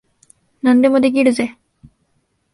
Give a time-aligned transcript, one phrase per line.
[0.63, 1.59] 何でもできるぜ。